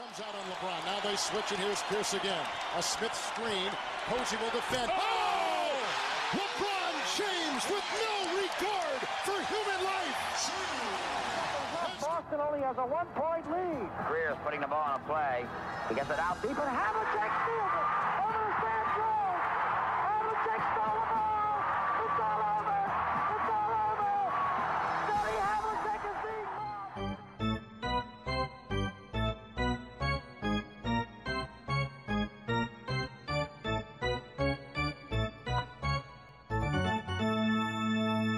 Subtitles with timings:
[0.00, 0.80] comes out on LeBron.
[0.88, 2.40] Now they switch, and here's Pierce again.
[2.76, 3.68] A Smith screen.
[4.08, 4.88] Posey will defend.
[4.88, 4.96] Oh!
[4.96, 6.40] oh!
[6.40, 10.16] LeBron James with no regard for human life.
[12.00, 13.90] Boston only has a one-point lead.
[14.08, 15.44] Greer's putting the ball on a play.
[15.90, 17.88] He gets it out deep, and Havlicek steals it.
[18.24, 18.89] Over to Stan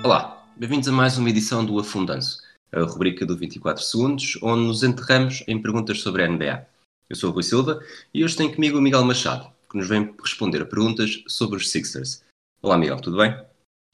[0.05, 2.43] Olá, bem-vindos a mais uma edição do Afundanço,
[2.73, 6.67] a rubrica do 24 Segundos, onde nos enterramos em perguntas sobre a NBA.
[7.09, 7.81] Eu sou o Rui Silva
[8.13, 11.71] e hoje tenho comigo o Miguel Machado, que nos vem responder a perguntas sobre os
[11.71, 12.25] Sixers.
[12.63, 13.37] Olá Miguel, tudo bem?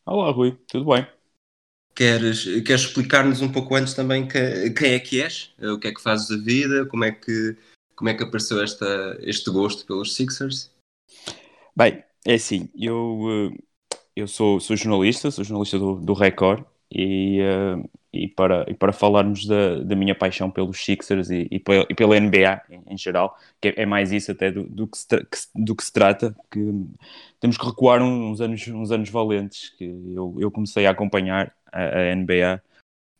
[0.06, 1.06] Olá Rui, tudo bem?
[1.94, 5.52] Queres, queres explicar-nos um pouco antes também que- quem é que és?
[5.60, 6.86] O que é que fazes da vida?
[6.86, 7.56] Como é que,
[7.96, 10.70] como é que apareceu esta, este gosto pelos Sixers?
[11.76, 13.58] Bem, é assim, eu, eh,
[14.18, 18.92] eu sou, sou jornalista, sou jornalista do, do Record e, eh, e, para, e para
[18.92, 22.98] falarmos da, da minha paixão pelos Sixers e, e, pe- e pela NBA em, em
[22.98, 26.34] geral, que é, é mais isso até do, do, que se- do que se trata,
[26.50, 26.60] que
[27.40, 31.80] temos que recuar uns anos, uns anos valentes, que eu, eu comecei a acompanhar a,
[31.98, 32.62] a NBA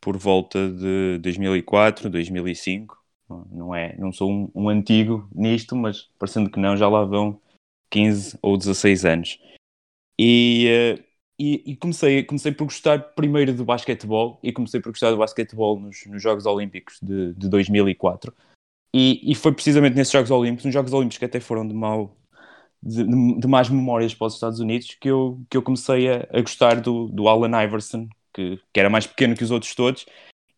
[0.01, 2.97] por volta de 2004, 2005,
[3.51, 7.39] não, é, não sou um, um antigo nisto, mas parecendo que não, já lá vão
[7.91, 9.39] 15 ou 16 anos.
[10.19, 11.05] E, eh,
[11.38, 15.78] e, e comecei, comecei por gostar primeiro do basquetebol e comecei por gostar do basquetebol
[15.78, 18.34] nos, nos Jogos Olímpicos de, de 2004.
[18.92, 22.16] E, e foi precisamente nesses Jogos Olímpicos, nos Jogos Olímpicos que até foram de mau
[22.83, 26.27] de, de, de más memórias para os Estados Unidos, que eu, que eu comecei a,
[26.33, 30.06] a gostar do, do Allen Iverson, que, que era mais pequeno que os outros todos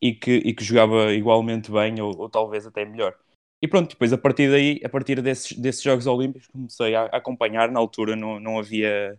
[0.00, 3.14] e que, e que jogava igualmente bem ou, ou talvez até melhor.
[3.62, 7.16] E pronto, depois a partir daí, a partir desses, desses Jogos Olímpicos, comecei a, a
[7.18, 7.70] acompanhar.
[7.70, 9.18] Na altura não, não havia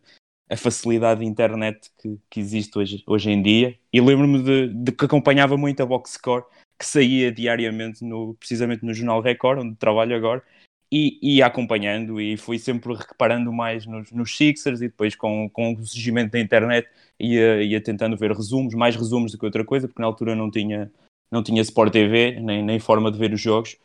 [0.51, 3.77] a facilidade de internet que, que existe hoje, hoje em dia.
[3.91, 6.43] E lembro-me de, de que acompanhava muito a Box Score,
[6.77, 10.43] que saía diariamente, no, precisamente no Jornal Record, onde trabalho agora,
[10.91, 15.73] e ia acompanhando e fui sempre reparando mais nos, nos Sixers e depois com, com
[15.73, 19.87] o surgimento da internet ia, ia tentando ver resumos, mais resumos do que outra coisa,
[19.87, 20.91] porque na altura não tinha,
[21.31, 23.77] não tinha Sport TV, nem, nem forma de ver os jogos.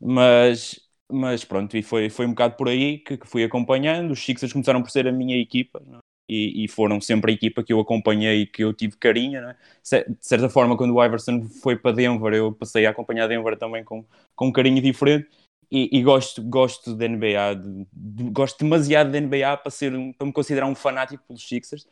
[0.00, 0.78] Mas,
[1.10, 4.12] mas pronto, e foi, foi um bocado por aí que, que fui acompanhando.
[4.12, 5.82] Os Sixers começaram por ser a minha equipa?
[6.28, 9.40] E, e foram sempre a equipa que eu acompanhei e que eu tive carinho.
[9.40, 9.56] é?
[9.82, 13.84] De certa forma, quando o Iverson foi para Denver, eu passei a acompanhar Denver também
[13.84, 14.04] com,
[14.34, 15.28] com um carinho diferente.
[15.70, 20.12] E, e gosto, gosto da NBA, de- de- gosto demasiado da NBA para, ser, um-
[20.12, 21.86] para me considerar um fanático pelos Sixers.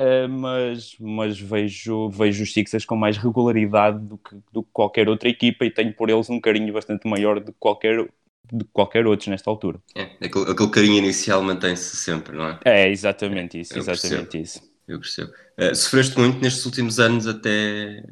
[0.00, 5.08] Uh, mas, mas vejo, vejo os Sixers com mais regularidade do que, do que qualquer
[5.08, 8.08] outra equipa e tenho por eles um carinho bastante maior do que qualquer,
[8.50, 9.80] do que qualquer outro nesta altura.
[9.94, 12.60] É, aquele, aquele carinho inicial mantém-se sempre, não é?
[12.64, 14.72] É exatamente isso, Eu exatamente isso.
[14.86, 15.32] Eu percebo.
[15.58, 18.04] Uh, sofreste muito nestes últimos anos até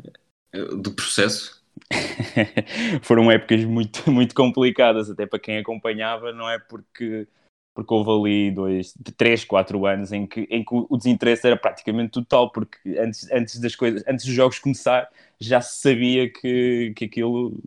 [0.55, 1.61] uh, do processo?
[3.03, 6.59] Foram épocas muito, muito complicadas, até para quem acompanhava, não é?
[6.59, 7.27] Porque,
[7.75, 12.13] porque houve ali dois, três, quatro anos em que, em que o desinteresse era praticamente
[12.13, 15.09] total, porque antes, antes das coisas, antes dos jogos começar,
[15.41, 17.61] já se sabia que, que aquilo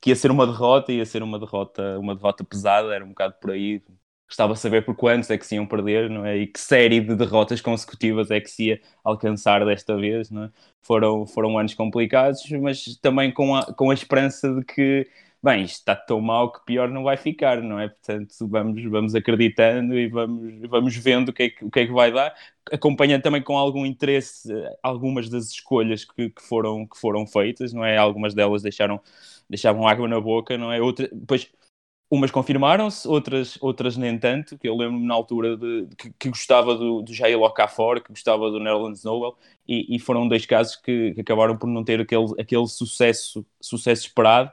[0.00, 3.34] que ia ser uma derrota, ia ser uma derrota, uma derrota pesada, era um bocado
[3.40, 3.82] por aí.
[4.28, 6.36] Gostava de saber por quantos é que se iam perder, não é?
[6.38, 10.50] E que série de derrotas consecutivas é que se ia alcançar desta vez, não é?
[10.82, 15.08] Foram, foram anos complicados, mas também com a, com a esperança de que,
[15.42, 17.88] bem, isto está tão mal que pior não vai ficar, não é?
[17.88, 21.86] Portanto, vamos, vamos acreditando e vamos, vamos vendo o que, é que, o que é
[21.86, 22.34] que vai dar.
[22.70, 27.72] Acompanhando também com algum interesse eh, algumas das escolhas que, que, foram, que foram feitas,
[27.72, 27.96] não é?
[27.96, 29.00] Algumas delas deixaram,
[29.48, 30.80] deixavam água na boca, não é?
[30.80, 31.50] Outra, depois,
[32.10, 36.74] umas confirmaram-se, outras, outras nem tanto, que eu lembro-me na altura de, que, que gostava
[36.76, 41.12] do, do Jair Okafor, que gostava do Nerlens Noel, e, e, foram dois casos que,
[41.14, 44.50] que, acabaram por não ter aquele, aquele sucesso, sucesso esperado,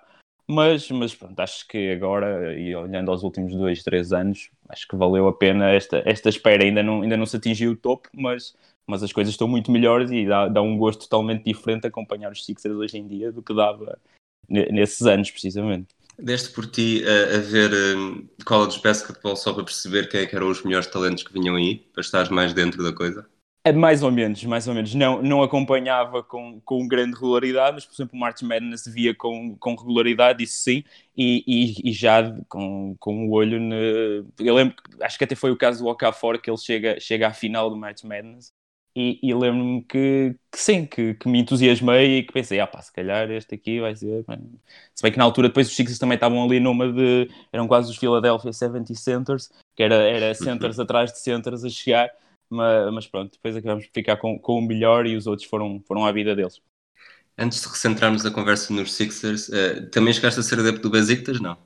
[0.47, 4.95] mas, mas pronto, acho que agora, e olhando aos últimos dois, três anos, acho que
[4.95, 8.55] valeu a pena esta, esta espera, ainda não, ainda não se atingiu o topo, mas,
[8.87, 12.45] mas as coisas estão muito melhores e dá, dá um gosto totalmente diferente acompanhar os
[12.45, 13.99] Sixers hoje em dia do que dava
[14.47, 15.87] nesses anos, precisamente.
[16.17, 20.35] Deste por ti a, a ver um, college basketball só para perceber quem é que
[20.35, 23.27] eram os melhores talentos que vinham aí, para estares mais dentro da coisa?
[23.67, 24.95] É mais ou menos, mais ou menos.
[24.95, 29.57] Não, não acompanhava com, com grande regularidade, mas, por exemplo, o March Madness via com,
[29.57, 30.85] com regularidade, isso sim,
[31.17, 33.59] e, e, e já com, com o olho.
[33.59, 34.23] Ne...
[34.39, 37.33] Eu lembro, acho que até foi o caso do Okafor, que ele chega, chega à
[37.33, 38.53] final do March Madness
[38.95, 42.81] e, e lembro-me que, que, sim, que, que, me entusiasmei e que pensei, ah pá,
[42.81, 44.25] se calhar este aqui vai ser...
[44.95, 47.29] Se bem que na altura depois os Sixers também estavam ali numa de...
[47.53, 52.09] eram quase os Philadelphia 70 Centers, que era, era centers atrás de centers a chegar,
[52.49, 55.81] mas, mas pronto, depois acabamos por ficar com, com o melhor e os outros foram,
[55.87, 56.61] foram à vida deles.
[57.37, 61.39] Antes de recentrarmos a conversa nos Sixers, uh, também chegaste a ser adepto do Besiktas,
[61.39, 61.57] não?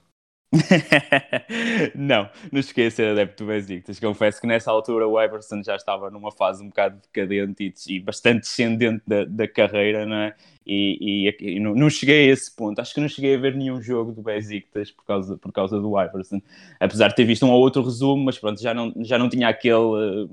[1.95, 4.00] não, não cheguei a ser adepto do Besiktas.
[4.00, 8.00] Confesso que nessa altura o Everson já estava numa fase um bocado decadente e, e
[8.01, 10.36] bastante descendente da, da, carreira, não é?
[10.68, 12.80] E, e, e não, não, cheguei a esse ponto.
[12.80, 16.00] Acho que não cheguei a ver nenhum jogo do Besiktas por causa, por causa do
[16.00, 16.42] Iverson.
[16.81, 19.48] Apesar de ter visto um ou outro resumo, mas pronto, já não, já não tinha
[19.48, 20.27] aquele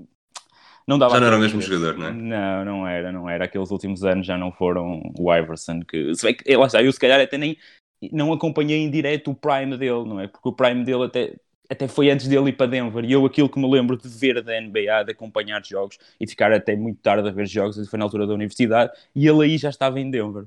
[0.88, 2.12] não dava já não era o mesmo jogador, não é?
[2.12, 3.44] Não, não era, não era.
[3.44, 6.90] Aqueles últimos anos já não foram o Iverson, que se bem que, lá está, eu
[6.90, 7.58] se calhar até nem
[8.10, 10.26] não acompanhei em direto o prime dele, não é?
[10.26, 11.36] Porque o prime dele até,
[11.68, 14.42] até foi antes dele ir para Denver e eu aquilo que me lembro de ver
[14.42, 18.06] da NBA, de acompanhar jogos e ficar até muito tarde a ver jogos, foi na
[18.06, 20.46] altura da universidade e ele aí já estava em Denver.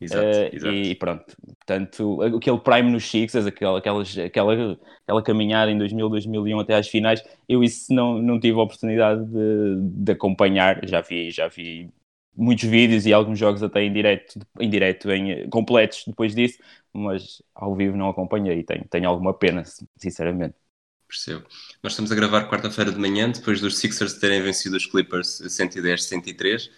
[0.00, 0.74] Exato, uh, exato.
[0.74, 6.60] E pronto, portanto, aquele prime nos Sixers, aquela, aquelas, aquela, aquela caminhada em 2000, 2001
[6.60, 11.30] até às finais, eu isso não, não tive a oportunidade de, de acompanhar, já vi,
[11.30, 11.90] já vi
[12.34, 16.58] muitos vídeos e alguns jogos até em direto, em direto, em completos depois disso,
[16.92, 19.64] mas ao vivo não acompanhei, tenho, tenho alguma pena,
[19.98, 20.54] sinceramente.
[21.06, 21.44] Percebo.
[21.82, 26.70] Nós estamos a gravar quarta-feira de manhã, depois dos Sixers terem vencido os Clippers 110-103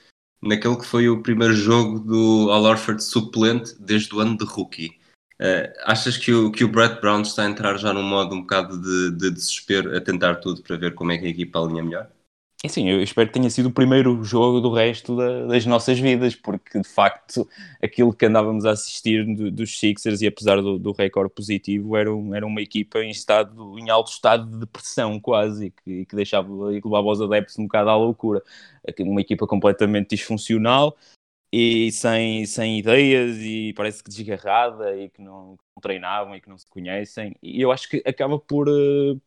[0.42, 4.98] naquele que foi o primeiro jogo do Al Orford suplente desde o ano de rookie.
[5.40, 8.42] Uh, achas que o, que o Brett Brown está a entrar já num modo um
[8.42, 11.82] bocado de, de desespero, a tentar tudo para ver como é que a equipa alinha
[11.82, 12.08] melhor?
[12.64, 15.98] É sim, eu espero que tenha sido o primeiro jogo do resto da, das nossas
[15.98, 17.48] vidas, porque de facto
[17.82, 22.14] aquilo que andávamos a assistir do, dos Sixers, e apesar do, do recorde positivo, era,
[22.14, 26.14] um, era uma equipa em, estado, em alto estado de depressão quase, e que, que
[26.14, 28.40] deixava e que levava os adeptos um bocado à loucura.
[29.00, 30.96] Uma equipa completamente disfuncional
[31.52, 36.40] e sem, sem ideias, e parece que desgarrada, e que não, que não treinavam e
[36.40, 37.36] que não se conhecem.
[37.42, 39.18] E eu acho que acaba por, eh,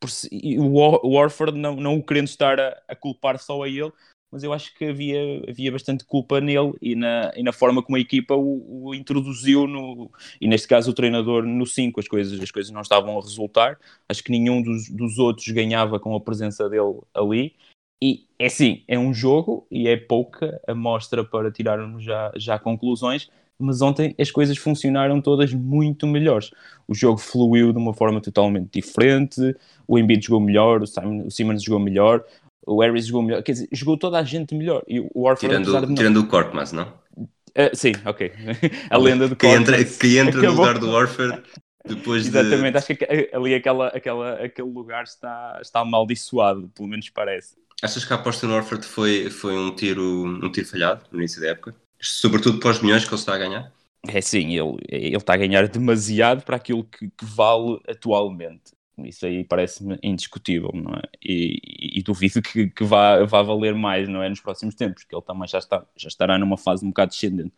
[0.00, 0.10] por
[0.58, 3.92] o Warford não, não o querendo estar a, a, culpar só a ele,
[4.30, 7.96] mas eu acho que havia, havia bastante culpa nele e na, e na forma como
[7.96, 10.10] a equipa o, o introduziu no,
[10.40, 13.78] e neste caso o treinador no 5, as coisas, as coisas não estavam a resultar,
[14.08, 17.54] acho que nenhum dos, dos outros ganhava com a presença dele ali.
[18.02, 23.30] E é sim, é um jogo e é pouca amostra para tirarmos já, já conclusões,
[23.58, 26.50] mas ontem as coisas funcionaram todas muito melhores.
[26.86, 29.54] O jogo fluiu de uma forma totalmente diferente,
[29.86, 32.24] o Embiid jogou melhor, o, Simon, o Simmons jogou melhor,
[32.66, 34.82] o Harris jogou melhor, quer dizer, jogou toda a gente melhor.
[34.88, 36.92] E o Warford, tirando, de tirando o Korkmaz, não?
[37.16, 38.32] Uh, sim, ok.
[38.90, 41.42] a lenda do que entra, que entra no lugar do Warford
[41.86, 42.78] depois Exatamente, de...
[42.78, 47.56] acho que ali aquela, aquela, aquele lugar está, está amaldiçoado, pelo menos parece.
[47.82, 51.42] Achas que a aposta no Warford foi, foi um, tiro, um tiro falhado no início
[51.42, 51.74] da época?
[52.04, 53.72] Sobretudo para os milhões que ele está a ganhar?
[54.06, 58.72] É sim, ele, ele está a ganhar demasiado para aquilo que, que vale atualmente.
[58.98, 61.02] Isso aí parece-me indiscutível, não é?
[61.20, 64.28] E, e, e duvido que, que vá, vá valer mais, não é?
[64.28, 67.52] Nos próximos tempos, que ele também já, está, já estará numa fase um bocado descendente.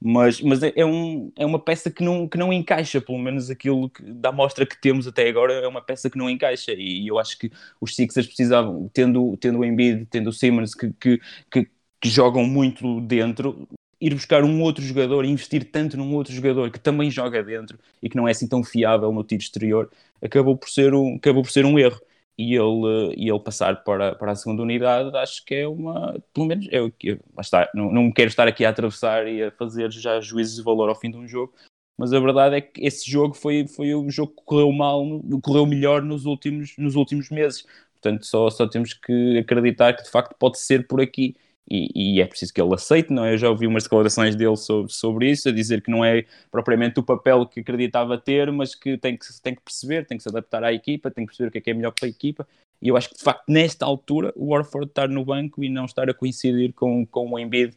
[0.00, 3.50] Mas, mas é, é, um, é uma peça que não, que não encaixa, pelo menos
[3.50, 6.72] aquilo que, da amostra que temos até agora, é uma peça que não encaixa.
[6.72, 7.50] E, e eu acho que
[7.80, 11.68] os Sixers precisavam, tendo, tendo o Embiid, tendo o Simmons, que, que, que,
[12.00, 13.68] que jogam muito dentro,
[14.00, 18.08] ir buscar um outro jogador, investir tanto num outro jogador que também joga dentro e
[18.08, 19.90] que não é assim tão fiável no tiro exterior,
[20.22, 22.00] acabou por ser um, acabou por ser um erro.
[22.40, 26.16] E ele, e ele passar para, para a segunda unidade, acho que é uma.
[26.32, 27.18] Pelo menos é o que.
[27.40, 30.88] Está, não, não quero estar aqui a atravessar e a fazer já juízes de valor
[30.88, 31.52] ao fim de um jogo,
[31.96, 35.04] mas a verdade é que esse jogo foi, foi o jogo que correu mal,
[35.42, 37.66] correu melhor nos últimos, nos últimos meses.
[38.00, 41.34] Portanto, só, só temos que acreditar que de facto pode ser por aqui
[41.70, 43.34] e, e, é preciso que ele aceite, não é?
[43.34, 46.98] Eu já ouvi umas declarações dele sobre, sobre isso, a dizer que não é propriamente
[46.98, 50.28] o papel que acreditava ter, mas que tem que, tem que perceber, tem que se
[50.28, 52.46] adaptar à equipa, tem que perceber o que é que é melhor para a equipa.
[52.80, 55.84] E eu acho que, de facto, nesta altura, o Warford estar no banco e não
[55.84, 57.76] estar a coincidir com, com o Embiid,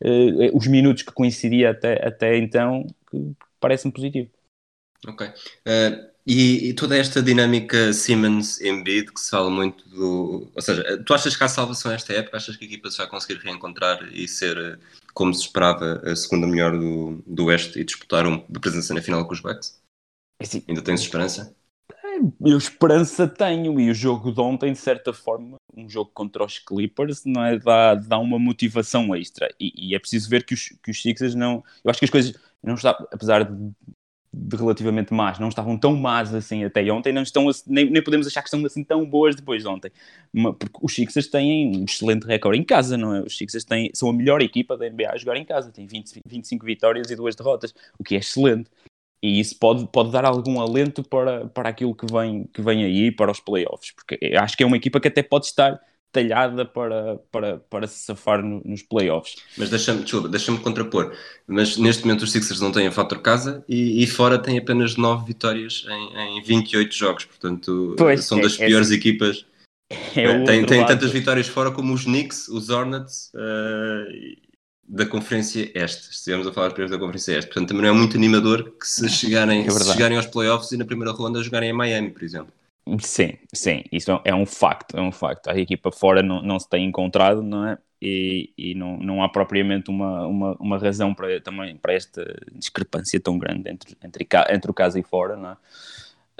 [0.00, 2.86] eh, os minutos que coincidia até, até então,
[3.58, 4.30] parece-me positivo.
[5.08, 5.26] Ok.
[5.26, 10.48] Uh, e, e, toda esta dinâmica Siemens-Embiid que se fala muito do.
[10.54, 12.36] Ou seja, tu achas que há salvação esta época?
[12.36, 14.78] Achas que a equipa se vai conseguir reencontrar e ser,
[15.14, 19.26] como se esperava, a segunda melhor do, do Oeste e disputar uma presença na final
[19.26, 19.80] com os Bucks?
[20.38, 20.62] É sim.
[20.68, 21.54] Ainda tens esperança?
[22.04, 26.44] É, eu esperança tenho e o jogo de ontem, de certa forma, um jogo contra
[26.44, 27.58] os Clippers, não é?
[27.58, 31.34] dá, dá uma motivação extra e, e é preciso ver que os, que os Sixers
[31.34, 31.64] não.
[31.82, 33.72] Eu acho que as coisas não está, apesar de
[34.52, 38.40] relativamente más, não estavam tão más assim até ontem, não estão nem, nem, podemos achar
[38.40, 39.92] que estão assim tão boas depois de ontem.
[40.58, 43.20] Porque os Sixers têm um excelente recorde em casa, não é?
[43.20, 46.20] Os Sixers têm, são a melhor equipa da NBA a jogar em casa, têm 20,
[46.26, 48.70] 25 vitórias e duas derrotas, o que é excelente.
[49.22, 53.12] E isso pode, pode dar algum alento para, para aquilo que vem, que vem aí,
[53.12, 55.80] para os playoffs, porque acho que é uma equipa que até pode estar
[56.12, 59.36] talhada para, para, para se safar no, nos playoffs.
[59.56, 61.12] Mas deixa-me, deixa-me contrapor.
[61.46, 64.96] Mas neste momento os Sixers não têm a fator casa e, e fora têm apenas
[64.96, 69.46] 9 vitórias em, em 28 jogos, portanto pois, são das é, piores é, equipas.
[70.14, 74.42] É tem tem tantas vitórias fora como os Knicks, os Hornets uh,
[74.88, 76.10] da Conferência Este.
[76.10, 77.46] Estivemos a falar primeiro da Conferência Este.
[77.48, 80.76] Portanto, também não é muito animador que se chegarem, é se chegarem aos playoffs e
[80.76, 82.52] na primeira ronda jogarem em Miami, por exemplo.
[83.00, 85.48] Sim, sim, isso é um facto, é um facto.
[85.48, 87.78] A equipa fora não, não se tem encontrado, não é?
[88.00, 93.20] E, e não, não há propriamente uma, uma, uma razão para, também para esta discrepância
[93.20, 95.56] tão grande entre, entre, entre o caso e fora, não é?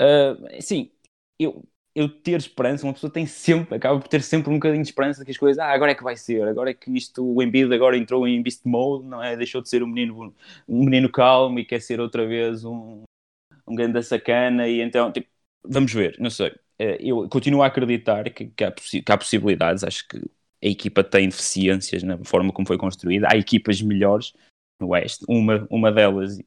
[0.01, 0.91] Uh, sim,
[1.39, 4.89] eu, eu ter esperança, uma pessoa tem sempre, acaba por ter sempre um bocadinho de
[4.89, 7.41] esperança que as coisas, ah, agora é que vai ser, agora é que isto, o
[7.43, 9.37] Embiid agora entrou em beast mode, não é?
[9.37, 10.35] Deixou de ser um menino,
[10.69, 13.03] um menino calmo e quer ser outra vez um,
[13.67, 15.29] um grande sacana e então, tipo,
[15.65, 16.53] vamos ver, não sei.
[16.79, 19.85] Eh, eu continuo a acreditar que, que, há, que há possibilidades.
[19.85, 23.29] Acho que a equipa tem deficiências na forma como foi construída.
[23.31, 24.33] Há equipas melhores
[24.81, 25.25] no Oeste.
[25.29, 26.39] Uma, uma delas,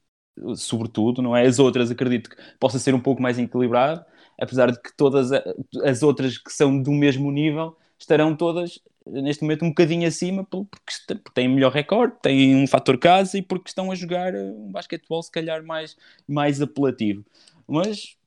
[0.55, 1.45] sobretudo, não é?
[1.45, 4.05] As outras acredito que possa ser um pouco mais equilibrado,
[4.39, 5.31] apesar de que todas
[5.83, 10.73] as outras que são do mesmo nível estarão todas neste momento um bocadinho acima porque
[11.33, 15.31] têm melhor recorde, têm um fator casa e porque estão a jogar um basquetebol se
[15.31, 15.95] calhar mais,
[16.27, 17.23] mais apelativo.
[17.67, 18.17] Mas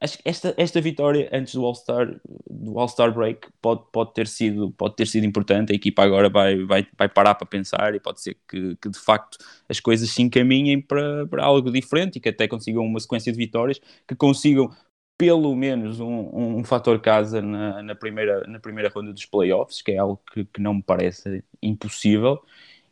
[0.00, 4.70] acho que esta, esta vitória antes do All-Star do All-Star Break pode, pode, ter sido,
[4.72, 5.72] pode ter sido importante.
[5.72, 8.98] A equipa agora vai, vai, vai parar para pensar e pode ser que, que de
[8.98, 9.38] facto
[9.68, 13.38] as coisas se encaminhem para, para algo diferente e que até consigam uma sequência de
[13.38, 14.70] vitórias que consigam
[15.18, 19.92] pelo menos um, um fator casa na, na, primeira, na primeira ronda dos playoffs, que
[19.92, 22.40] é algo que, que não me parece impossível.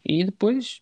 [0.05, 0.81] E depois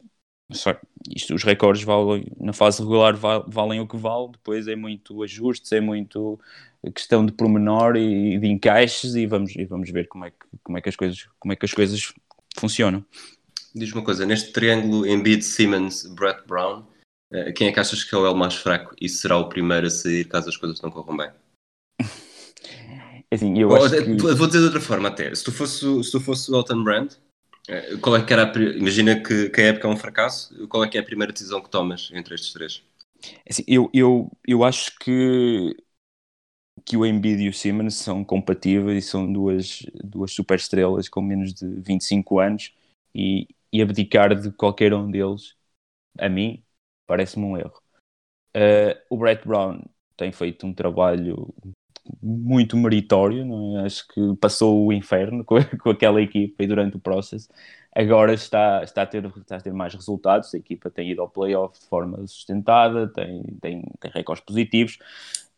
[0.52, 0.78] só,
[1.10, 5.72] isto, os recordes valem, na fase regular valem o que vale, depois é muito ajustes,
[5.72, 6.38] é muito
[6.94, 10.76] questão de pormenor e, de encaixes e vamos, e vamos ver como é, que, como,
[10.76, 12.12] é que as coisas, como é que as coisas
[12.58, 13.04] funcionam.
[13.74, 16.84] Diz uma coisa, neste triângulo Embiid, Simmons, Brett Brown,
[17.32, 19.86] eh, quem é que achas que é o L mais fraco e será o primeiro
[19.86, 21.30] a sair caso as coisas não corram bem?
[23.32, 24.34] Assim, eu acho que...
[24.34, 27.12] Vou dizer de outra forma até, se tu fosse, se tu fosse o Elton Brand,
[27.12, 27.18] é,
[28.00, 30.88] qual é que era a, imagina que, que, a época é um fracasso, qual é
[30.88, 32.82] que é a primeira decisão que tomas entre estes três?
[33.44, 35.74] É assim, eu, eu, eu acho que,
[36.84, 41.22] que o Embiid e o Simmons são compatíveis e são duas, duas super estrelas com
[41.22, 42.74] menos de 25 anos
[43.14, 45.56] e, e abdicar de qualquer um deles,
[46.18, 46.62] a mim,
[47.06, 47.82] parece-me um erro.
[48.56, 49.82] Uh, o Brett Brown
[50.16, 51.52] tem feito um trabalho
[52.22, 53.44] muito meritório,
[53.78, 53.86] é?
[53.86, 57.48] acho que passou o inferno com, com, aquela equipa e durante o processo.
[57.94, 61.28] Agora está, está, a ter, está a ter mais resultados, a equipa tem ido ao
[61.28, 64.98] playoff de forma sustentada, tem, tem, tem recordes positivos.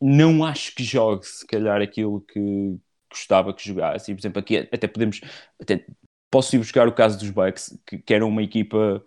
[0.00, 2.76] Não acho que jogue, se calhar, aquilo que
[3.10, 4.12] gostava que jogasse.
[4.12, 5.20] E, por exemplo, aqui até podemos.
[5.60, 5.86] Até,
[6.30, 9.02] posso ir buscar o caso dos Bucks, que, que era uma equipa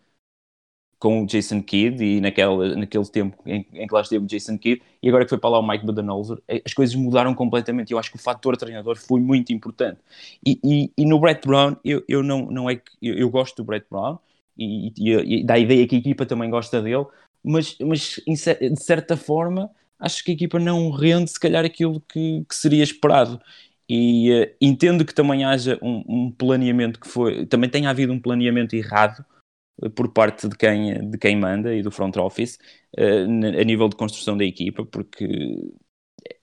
[1.00, 4.58] com o Jason Kidd e naquele, naquele tempo em, em, que lá esteve o Jason
[4.58, 7.94] Kidd e agora que foi para lá o Mike Budenholzer, eh, as coisas mudaram completamente.
[7.94, 10.00] Eu acho que o fator treinador foi muito importante.
[10.46, 13.56] E, e, e no Brett Brown, eu, eu não, não é que eu, eu gosto
[13.58, 14.20] do Brett Brown
[14.58, 17.06] e, e, dá a ideia que a equipa também gosta dele,
[17.42, 22.44] mas, mas de certa forma acho que a equipa não rende se calhar aquilo que,
[22.48, 23.40] que seria esperado.
[23.88, 28.20] E uh, entendo que também haja um, um planeamento que foi, também tenha havido um
[28.20, 29.26] planeamento errado
[29.96, 32.58] por parte de quem, de quem manda e do front office
[32.98, 35.28] uh, a nível de construção da equipa, porque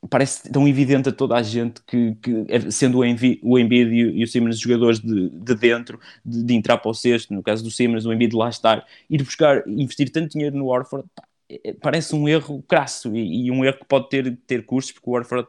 [0.09, 3.93] parece tão evidente a toda a gente que, que é, sendo o, Embiid, o Embiid
[3.93, 7.63] e, o, Simmons jogadores de, de dentro, de, de, entrar para o sexto, no caso
[7.63, 11.07] do Simmons, o Embiid lá estar, ir buscar, investir tanto dinheiro no Warford,
[11.49, 15.11] é, parece um erro crasso e, e, um erro que pode ter, ter custos, porque
[15.11, 15.49] o Warford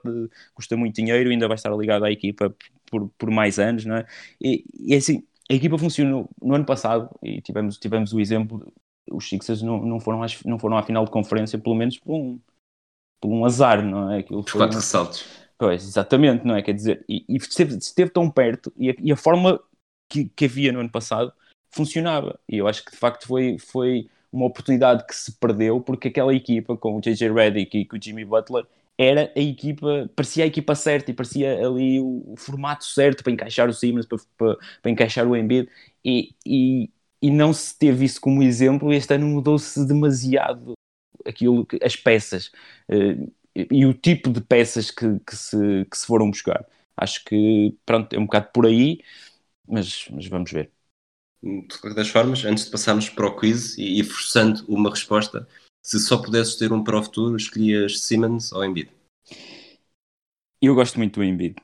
[0.54, 2.54] custa muito dinheiro e ainda vai estar ligado à equipa
[2.90, 4.06] por, por mais anos, não é?
[4.42, 8.72] E, e assim, a equipa funcionou no ano passado e tivemos, tivemos o exemplo,
[9.10, 12.16] os Sixers não, não, foram às, não foram à final de conferência, pelo menos por
[12.16, 12.40] um,
[13.22, 14.20] por um azar, não é?
[14.20, 14.82] Aquilo foi quatro um...
[14.82, 15.26] saltos.
[15.58, 16.62] Pois, exatamente, não é?
[16.62, 19.60] Quer dizer, e, e esteve, esteve, tão perto e a, e a forma
[20.10, 21.34] que, que, havia no ano passado
[21.72, 22.40] funcionava.
[22.48, 26.34] E eu acho que de facto foi, foi uma oportunidade que se perdeu porque aquela
[26.34, 30.48] equipa com o JJ Redick e com o Jimmy Butler era a equipa, parecia a
[30.48, 34.58] equipa certa e parecia ali o, o formato certo para encaixar o Simmons, para, para,
[34.82, 35.70] para encaixar o Embiid
[36.04, 36.90] e, e,
[37.22, 38.92] e, não se teve isso como exemplo.
[38.92, 40.74] Este ano mudou-se demasiado
[41.26, 42.48] aquilo as peças
[42.90, 46.66] uh, e o tipo de peças que, que, se, que se foram buscar.
[46.96, 49.02] Acho que, pronto, é um bocado por aí,
[49.68, 50.72] mas, mas vamos ver.
[51.44, 55.48] De qualquer das formas, antes de passarmos para o quiz e, e forçando uma resposta,
[55.88, 58.90] se só pudesses ter um para o futuro, escolhias Simmons ou Embiid?
[60.62, 61.56] Eu gosto muito do Embiid.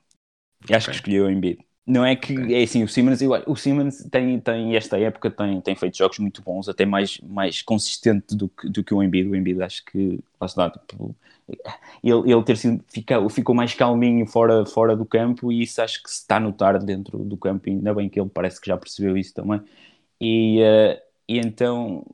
[0.63, 0.73] Okay.
[0.77, 1.59] Acho que escolhi o Embiid.
[1.85, 2.55] Não é que okay.
[2.55, 6.41] é assim, o Simmons, o Simmons tem, tem esta época tem, tem feito jogos muito
[6.41, 9.27] bons, até mais, mais consistente do que, do que o Embiid.
[9.27, 11.13] O Embiid acho que lá está, tipo,
[12.01, 16.01] ele, ele ter sido, ficou, ficou mais calminho fora, fora do campo e isso acho
[16.01, 18.67] que se está a notar dentro do campo, e ainda bem que ele parece que
[18.67, 19.61] já percebeu isso também.
[20.21, 22.05] E, uh, e então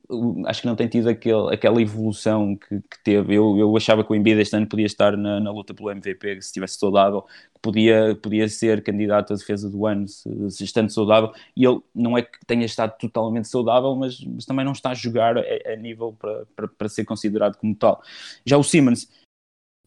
[0.45, 3.33] acho que não tem tido aquele, aquela evolução que, que, teve.
[3.35, 6.41] Eu, eu achava que o Embiid este ano podia estar na, na luta pelo MVP
[6.41, 10.91] se estivesse saudável, que podia, podia ser candidato à defesa do ano se, se, estando
[10.91, 11.31] saudável.
[11.57, 14.95] E ele não é que tenha estado totalmente saudável, mas, mas também não está a
[14.95, 15.41] jogar a,
[15.73, 18.01] a nível para, para, ser considerado como tal.
[18.45, 19.07] Já o Simmons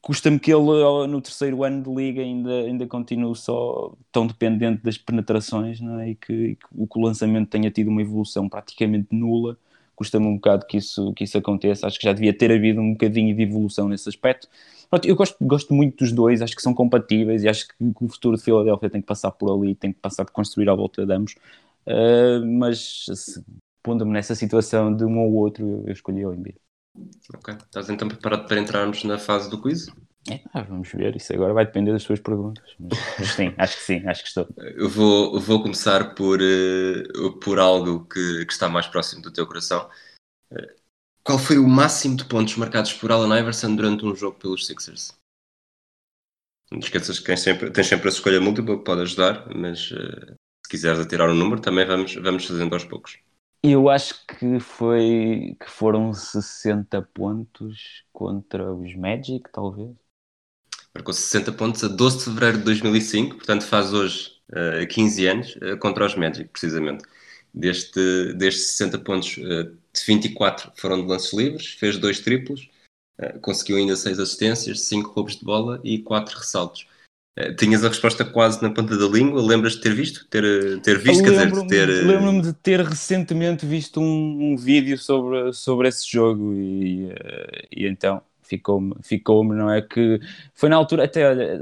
[0.02, 4.98] custa-me que ele no terceiro ano de liga ainda, ainda continue só tão dependente das
[4.98, 6.10] penetrações não é?
[6.10, 9.56] e, que, e que o, lançamento tenha tido uma evolução praticamente nula.
[9.94, 11.86] Custa-me um bocado que isso, que isso aconteça.
[11.86, 14.48] Acho que já devia ter havido um bocadinho de evolução nesse aspecto.
[14.90, 18.08] Pronto, eu gosto, gosto muito dos dois, acho que são compatíveis e acho que o
[18.08, 21.06] futuro de Filadélfia tem que passar por ali, tem que passar por construir à volta
[21.06, 21.34] de ambos.
[21.86, 23.06] Uh, mas
[23.82, 26.56] pondo-me nessa situação de um ou outro, eu, eu escolhi o Embiid.
[27.34, 27.54] Ok.
[27.54, 29.86] Estás então preparado para entrarmos na fase do quiz?
[30.30, 32.64] É, ah, vamos ver, isso agora vai depender das suas perguntas.
[32.78, 34.48] Mas, sim, acho que sim, acho que estou.
[34.56, 39.46] Eu vou, vou começar por, uh, por algo que, que, está mais próximo do teu
[39.46, 39.90] coração.
[40.52, 40.80] Uh,
[41.24, 45.12] qual foi o máximo de pontos marcados por Allen Iverson durante um jogo pelos Sixers?
[46.70, 49.90] Não te esqueças que tens sempre, tens sempre a escolha múltipla que pode ajudar, mas
[49.90, 50.34] uh,
[50.64, 53.18] se quiseres atirar um número, também vamos, vamos fazendo aos poucos.
[53.64, 59.94] Eu acho que foi que foram 60 pontos contra os Magic, talvez.
[60.92, 65.56] Marcou 60 pontos a 12 de fevereiro de 2005, portanto faz hoje uh, 15 anos
[65.56, 67.04] uh, contra os Magic, precisamente.
[67.54, 72.68] Deste, destes 60 pontos, uh, de 24 foram de lances livres, fez dois triplos,
[73.42, 76.86] conseguiu ainda 6 assistências, 5 roubos de bola e 4 ressaltos.
[77.34, 80.26] Eh, tinhas a resposta quase na ponta da língua, lembras de ter visto?
[80.28, 81.88] Ter, ter visto, quer dizer, de ter...
[81.88, 87.68] Eh, lembro-me de ter recentemente visto um, um, vídeo sobre, sobre esse jogo e, eh,
[87.74, 89.80] e então ficou-me, ficou-me, não é?
[89.80, 90.20] Que
[90.54, 91.60] foi na altura, até,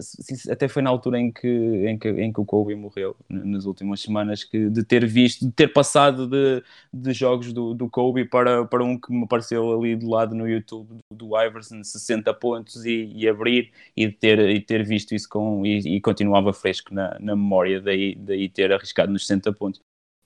[0.50, 4.00] até foi na altura em que, em que, em que o Kobe morreu, nas últimas
[4.00, 6.62] semanas, que, de ter visto, de ter passado de,
[6.92, 10.48] de jogos do, do Kobe para, para um que me apareceu ali do lado no
[10.48, 15.14] YouTube do, do Iverson, 60 pontos e, e, abrir, e de ter, e ter visto
[15.14, 19.52] isso com, e, e continuava fresco na, na memória, daí, daí ter arriscado nos 60
[19.52, 19.80] pontos.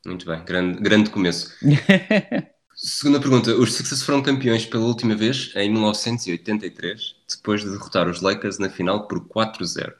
[0.07, 1.55] Muito bem, grande, grande começo.
[2.87, 3.51] Segunda pergunta.
[3.55, 8.68] Os Sixers foram campeões pela última vez em 1983, depois de derrotar os Lakers na
[8.68, 9.94] final por 4-0.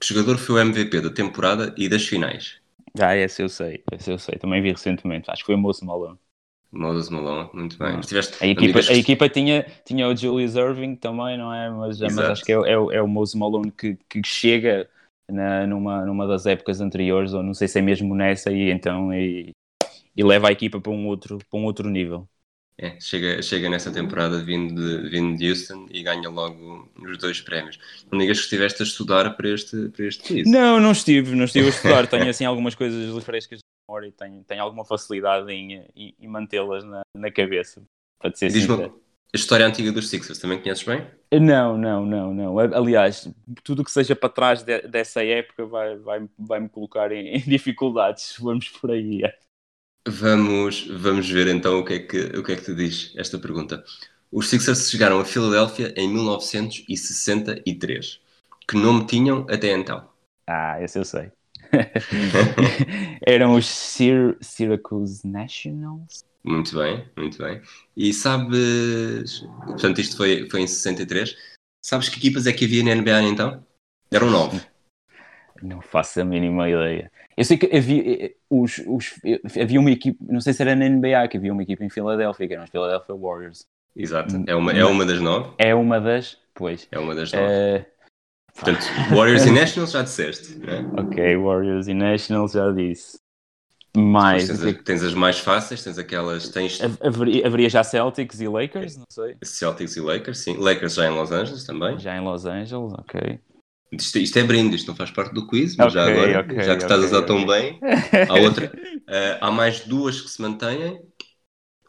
[0.00, 2.56] Que jogador foi o MVP da temporada e das finais?
[2.98, 4.38] Ah, esse eu sei, esse eu sei.
[4.38, 5.30] Também vi recentemente.
[5.30, 6.16] Acho que foi o Moses Malone.
[6.72, 8.00] Moses Malone, muito bem.
[8.40, 11.68] a, equipa, a equipa tinha, tinha o Julius Irving também, não é?
[11.68, 14.88] Mas, mas acho que é, é, é o Moses Malone que, que chega
[15.30, 19.12] na, numa, numa das épocas anteriores, ou não sei se é mesmo nessa, e então
[19.12, 19.52] e,
[20.16, 22.28] e leva a equipa para um outro, para um outro nível.
[22.78, 27.40] É, chega, chega nessa temporada vindo de, vindo de Houston e ganha logo os dois
[27.40, 27.78] prémios.
[28.10, 30.50] Não digas que estiveste a estudar para este, para este quiz.
[30.50, 32.06] Não, não estive, não estive a estudar.
[32.08, 36.28] tenho assim algumas coisas frescas de memória e tenho, tenho alguma facilidade em, em, em
[36.28, 37.82] mantê-las na, na cabeça.
[38.18, 38.90] Para ser Diz-me,
[39.34, 41.06] a história antiga dos Sixers também conheces bem?
[41.40, 42.58] Não, não, não, não.
[42.58, 43.26] Aliás,
[43.64, 47.40] tudo que seja para trás de, dessa época vai, vai, vai me colocar em, em
[47.40, 48.36] dificuldades.
[48.38, 49.22] Vamos por aí.
[50.06, 53.38] Vamos, vamos ver então o que, é que, o que é que te diz esta
[53.38, 53.84] pergunta.
[54.30, 58.20] Os Sixers chegaram a Filadélfia em 1963.
[58.66, 60.08] Que nome tinham até então?
[60.46, 61.30] Ah, esse eu sei.
[63.26, 66.24] Eram os Syr Syracuse Nationals?
[66.44, 67.62] Muito bem, muito bem.
[67.96, 69.40] E sabes.
[69.64, 71.36] Portanto, isto foi, foi em 63.
[71.80, 73.64] Sabes que equipas é que havia na NBA então?
[74.10, 74.60] Eram nove.
[75.62, 77.10] Não faço a mínima ideia.
[77.36, 79.14] Eu sei que havia, eh, eh, os, os,
[79.60, 82.46] havia uma equipe, não sei se era na NBA, que havia uma equipe em Filadélfia,
[82.46, 83.66] que eram os Philadelphia Warriors.
[83.94, 85.50] Exato, é uma, é uma das nove.
[85.58, 86.88] É uma das, pois.
[86.90, 87.46] É uma das nove.
[87.46, 87.92] Uh...
[88.54, 90.84] Portanto, Warriors e Nationals já disseste, né?
[90.98, 93.18] Ok, Warriors e Nationals já disse.
[93.96, 94.46] Mais.
[94.46, 96.48] Tens, tens, as mais fáceis, tens aquelas.
[96.48, 96.80] Tens...
[97.02, 99.36] Haveria, haveria já Celtics e Lakers, não sei.
[99.42, 100.56] Celtics e Lakers, sim.
[100.56, 101.98] Lakers já em Los Angeles também.
[101.98, 103.38] Já em Los Angeles, ok.
[103.92, 106.62] Isto, isto, é brinde, isto não faz parte do quiz, mas okay, já agora, okay,
[106.62, 107.78] já que estás okay, a usar tão bem,
[108.28, 108.72] há outra.
[108.74, 110.98] Uh, há mais duas que se mantêm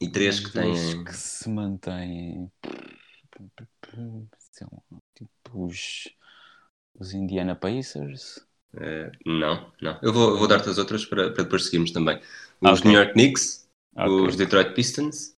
[0.01, 1.03] e três que têm.
[1.05, 2.51] que se mantêm.
[5.15, 6.09] Tipo os,
[6.99, 8.45] os Indiana Pacers.
[8.75, 9.99] Eh, não, não.
[10.01, 12.19] Eu vou, vou dar-te as outras para, para depois seguirmos também.
[12.59, 12.81] Os.
[12.81, 15.35] New York Knicks, os Detroit Pistons,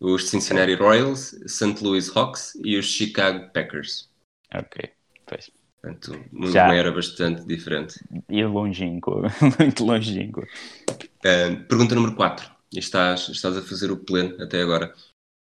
[0.00, 1.82] os Cincinnati Royals, St.
[1.82, 4.10] Louis Hawks e os Chicago Packers.
[4.54, 4.90] Ok,
[5.26, 5.50] pois.
[5.80, 6.74] Portanto, uma Já.
[6.74, 7.98] era bastante diferente.
[8.28, 9.22] Ir longínquo,
[9.58, 10.42] muito longínquo.
[10.42, 12.50] Uh, pergunta número 4.
[12.72, 14.94] Estás, estás a fazer o pleno até agora.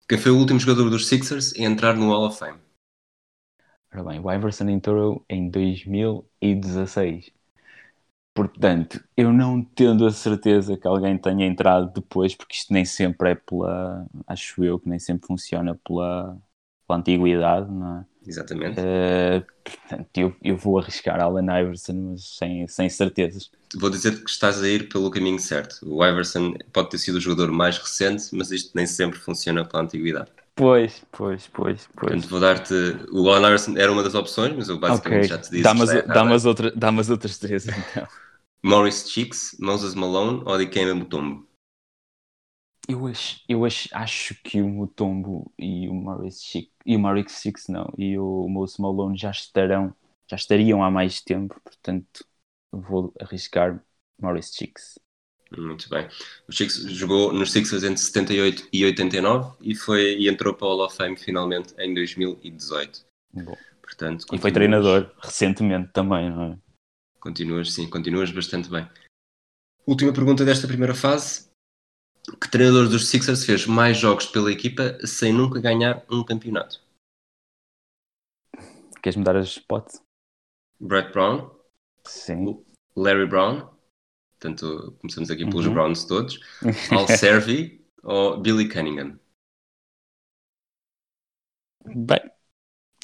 [0.08, 2.58] Quem foi o último jogador dos Sixers a entrar no Hall of Fame?
[3.92, 7.30] Ora bem, o Iverson entrou em 2016.
[8.34, 13.30] Portanto, eu não tendo a certeza que alguém tenha entrado depois, porque isto nem sempre
[13.30, 14.06] é pela.
[14.26, 16.36] Acho eu que nem sempre funciona pela,
[16.86, 18.06] pela antiguidade, não é?
[18.26, 18.82] Exatamente.
[18.82, 23.50] Eh, portanto, eu, eu vou arriscar Allen Iverson, mas sem, sem certezas.
[23.76, 25.78] Vou dizer que estás a ir pelo caminho certo.
[25.82, 29.82] O Iverson pode ter sido o jogador mais recente, mas isto nem sempre funciona pela
[29.82, 30.30] antiguidade.
[30.56, 32.22] Pois, pois, pois, pois.
[32.22, 32.74] Portanto, vou dar-te.
[33.10, 35.74] O Allen Iverson era uma das opções, mas eu basicamente Ok, já te disse.
[35.74, 38.06] dá-me dá-me as outra- as outras três então.
[38.64, 41.46] Morris Cheeks, Moses Malone ou Dikembe Mutombo?
[42.86, 47.34] Eu acho, eu acho, acho que o Mutombo e o Maurice Chic, e o Maurice
[47.34, 49.94] Six não, e o Mose Malone já estarão,
[50.28, 52.26] já estariam há mais tempo, portanto
[52.70, 53.82] vou arriscar
[54.20, 54.98] Maurice Chicks.
[55.56, 56.08] Muito bem.
[56.48, 60.70] O Cheeks jogou nos Sixers entre 78 e 89 e, foi, e entrou para o
[60.70, 63.06] Hall of Fame finalmente em 2018.
[63.32, 63.56] Bom.
[63.80, 66.58] Portanto, E foi continuas- treinador recentemente também, não é?
[67.20, 68.86] Continuas, sim, continuas bastante bem.
[69.86, 71.48] Última pergunta desta primeira fase.
[72.40, 76.80] Que treinador dos Sixers fez mais jogos pela equipa sem nunca ganhar um campeonato?
[79.02, 80.02] Queres-me dar as spots?
[80.80, 81.50] Brett Brown,
[82.06, 82.64] Sim.
[82.96, 83.68] Larry Brown,
[84.30, 85.74] portanto, começamos aqui pelos Uhum.
[85.74, 86.40] Browns todos,
[86.90, 89.18] Al Servi ou Billy Cunningham?
[91.86, 92.20] Bem,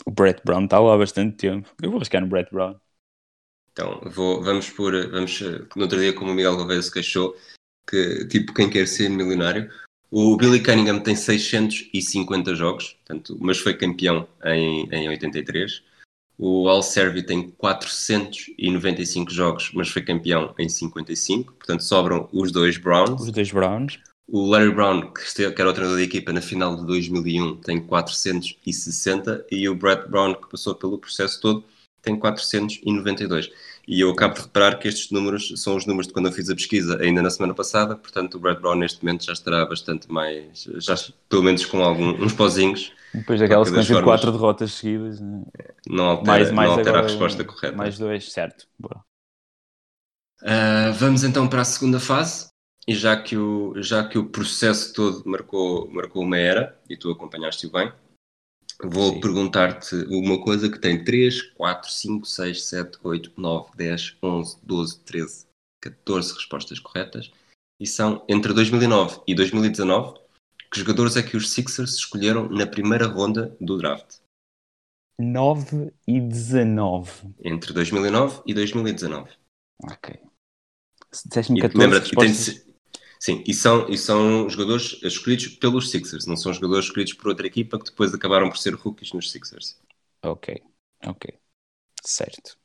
[0.07, 1.69] o Brett Brown está lá há bastante tempo.
[1.83, 2.81] Eu vou arriscar no Brett Brown.
[3.73, 4.93] Então, vou, vamos por.
[5.11, 5.41] Vamos,
[5.77, 7.37] no outro dia, como o Miguel Gouveia se queixou,
[7.91, 9.69] que tipo quem quer ser milionário.
[10.11, 15.83] O Billy Cunningham tem 650 jogos, portanto, mas foi campeão em, em 83.
[16.39, 21.53] O Al Servi tem 495 jogos, mas foi campeão em 55.
[21.53, 23.21] Portanto, sobram os dois Browns.
[23.21, 23.99] Os dois Browns.
[24.33, 27.57] O Larry Brown, que, esteve, que era o treinador da equipa na final de 2001,
[27.57, 31.65] tem 460 e o Brett Brown, que passou pelo processo todo,
[32.01, 33.51] tem 492.
[33.87, 36.49] E eu acabo de reparar que estes números são os números de quando eu fiz
[36.49, 40.11] a pesquisa ainda na semana passada, portanto o Brett Brown neste momento já estará bastante
[40.11, 40.95] mais, já
[41.29, 45.21] pelo menos com algum, uns pozinhos, Depois daquela sequência de quatro derrotas seguidas.
[45.21, 45.43] né?
[45.89, 47.77] não altera, Mais, mais não altera agora, a resposta correta.
[47.77, 48.67] Mais dois, certo.
[50.43, 52.49] Ah, vamos então para a segunda fase.
[52.87, 57.11] E já que o, já que o processo todo marcou, marcou uma era, e tu
[57.11, 57.93] acompanhaste-o bem,
[58.85, 64.57] vou perguntar-te uma coisa que tem 3, 4, 5, 6, 7, 8, 9, 10, 11,
[64.63, 65.47] 12, 13,
[65.83, 67.31] 14 respostas corretas.
[67.79, 70.19] E são entre 2009 e 2019,
[70.71, 74.19] que jogadores é que os Sixers escolheram na primeira ronda do draft?
[75.19, 77.35] 9 e 19.
[77.45, 79.31] Entre 2009 e 2019.
[79.85, 80.19] Ok.
[81.13, 82.70] Se disseste-me E 14 lembra-te, e respostas...
[83.23, 87.47] Sim, e são, e são jogadores escolhidos pelos Sixers, não são jogadores escolhidos por outra
[87.47, 89.79] equipa que depois acabaram por ser rookies nos Sixers.
[90.23, 90.63] Ok,
[91.05, 91.39] ok.
[92.03, 92.57] Certo.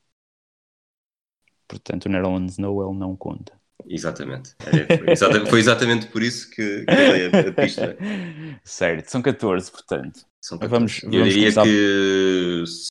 [1.68, 3.60] Portanto, o Nerlens Noel não conta.
[3.86, 4.56] Exatamente.
[4.62, 7.98] É, Foi exata- foi exatamente por isso que, que eu dei a, pista.
[8.64, 10.26] certo, são 14, portanto.
[10.42, 11.06] São Vamos- 14.
[11.06, 12.88] eu vamos diria começar- que se-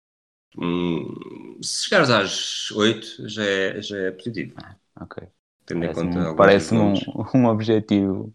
[0.58, 4.54] hum, se chegares às 8 já é, já é positivo.
[5.00, 5.26] Ok.
[5.66, 8.34] Tendo em conta Parece-me parece um, um objetivo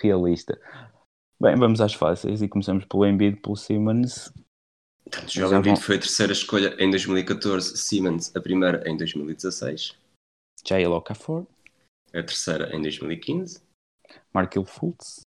[0.00, 0.58] realista.
[1.40, 4.32] Bem, vamos às fáceis e começamos pelo Embiid, pelo Simmons.
[5.04, 8.96] Portanto, já Joel Embiid vão- foi a terceira escolha em 2014, Simmons a primeira em
[8.96, 9.96] 2016,
[10.66, 11.46] Jael Okafor,
[12.08, 13.62] a terceira em 2015,
[14.32, 15.20] Markel Fultz,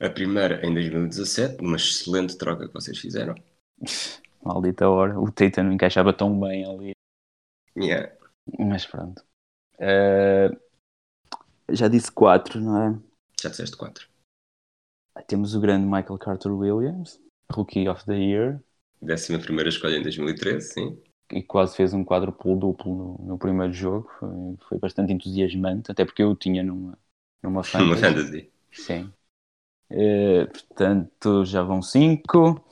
[0.00, 3.34] a primeira em 2017, uma excelente troca que vocês fizeram.
[4.42, 5.18] maldita hora.
[5.18, 6.92] O Tatum não encaixava tão bem ali.
[7.76, 8.16] Yeah.
[8.58, 9.24] Mas pronto.
[9.78, 10.50] Eh,
[11.70, 12.98] já disse 4, não é?
[13.42, 14.08] Já disseste 4.
[15.26, 17.20] Temos o grande Michael Carter Williams,
[17.52, 18.60] Rookie of the Year,
[19.00, 21.02] Décima primeira escolha em 2013, sim.
[21.32, 24.10] e quase fez um quadruplo duplo no, no primeiro jogo.
[24.18, 26.98] Foi, foi bastante entusiasmante, até porque eu o tinha numa,
[27.42, 28.00] numa Uma fantasy.
[28.00, 28.52] fantasy.
[28.72, 29.12] Sim.
[29.90, 32.62] Eh, portanto, já vão 5.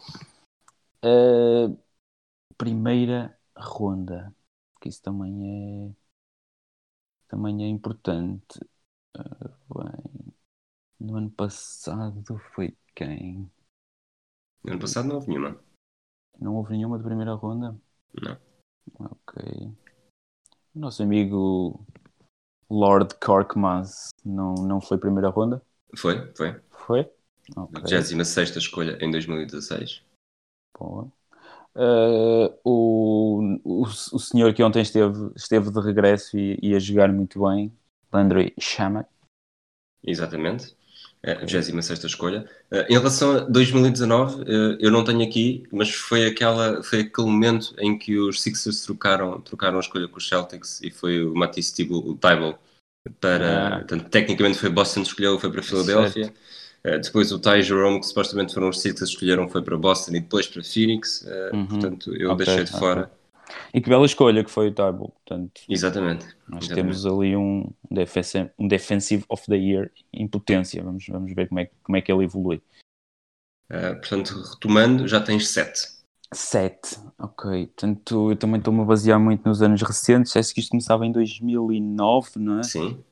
[2.58, 4.34] primeira ronda,
[4.86, 5.94] que isso também é
[7.28, 8.60] também é importante.
[9.14, 10.34] Ah, bem,
[11.00, 12.22] no ano passado
[12.54, 13.50] foi quem?
[14.62, 15.60] No ano passado não houve nenhuma.
[16.38, 17.76] Não houve nenhuma de primeira ronda?
[18.22, 18.38] Não.
[19.00, 19.74] Ok.
[20.74, 21.84] O nosso amigo
[22.70, 25.60] Lord Corkmaz não, não foi primeira ronda?
[25.96, 26.60] Foi, foi.
[26.70, 27.10] Foi?
[27.56, 27.82] Ok.
[27.82, 30.04] 26 escolha em 2016.
[30.78, 31.10] Boa.
[31.74, 33.15] Uh, o,
[33.66, 37.72] o, o senhor que ontem esteve, esteve de regresso e, e a jogar muito bem,
[38.12, 39.08] Landry Shamak.
[40.06, 40.76] Exatamente.
[41.22, 42.48] É, a 26 escolha.
[42.70, 44.46] Uh, em relação a 2019, uh,
[44.78, 49.40] eu não tenho aqui, mas foi, aquela, foi aquele momento em que os Sixers trocaram,
[49.40, 52.56] trocaram a escolha com os Celtics e foi o Matisse Tybalt
[53.20, 53.66] para.
[53.66, 53.78] Ah.
[53.78, 56.32] Portanto, tecnicamente foi Boston que escolheu, foi para Filadélfia.
[57.02, 60.20] Depois o Ty Jerome, que supostamente foram os Sixers que escolheram, foi para Boston e
[60.20, 61.26] depois para Phoenix.
[61.52, 61.66] Uhum.
[61.66, 62.78] Portanto, eu okay, deixei de okay.
[62.78, 63.10] fora.
[63.72, 65.12] E que bela escolha que foi o Tybalt.
[65.12, 66.26] Portanto, Exatamente.
[66.48, 66.74] Nós Exatamente.
[66.74, 70.82] temos ali um, defensive, um Defensive of the Year em potência.
[70.82, 72.62] Vamos, vamos ver como é, como é que ele evolui.
[73.70, 75.96] Uh, portanto, retomando, já tens 7.
[76.32, 77.66] 7, ok.
[77.66, 80.36] Portanto, eu também estou-me a basear muito nos anos recentes.
[80.36, 82.62] Acho que isto começava em 2009, não é?
[82.62, 83.04] Sim.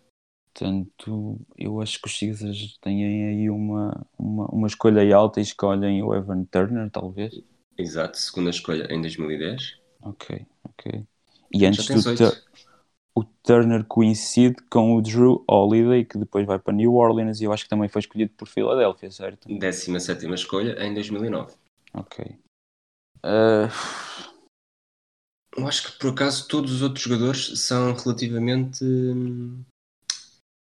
[0.53, 6.01] Portanto, eu acho que os Sixers têm aí uma, uma, uma escolha alta e escolhem
[6.03, 7.35] o Evan Turner, talvez.
[7.77, 9.81] Exato, segunda escolha em 2010.
[10.05, 11.05] Ok, ok.
[11.53, 12.33] E antes do Tur
[13.14, 17.53] o Turner coincide com o Drew Holiday, que depois vai para New Orleans e eu
[17.53, 19.47] acho que também foi escolhido por Filadélfia, certo?
[19.49, 21.55] 17 escolha em 2009.
[21.95, 22.37] Ok.
[23.25, 23.71] Uh...
[25.57, 28.85] Eu acho que por acaso todos os outros jogadores são relativamente.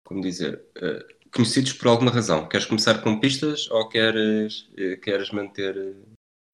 [0.06, 0.62] Como dizer?
[0.76, 2.50] Uh, conhecidos por alguma razão.
[2.50, 5.96] Queres começar com pistas ou queres, uh, queres manter